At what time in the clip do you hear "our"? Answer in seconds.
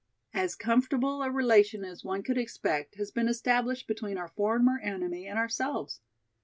4.17-4.29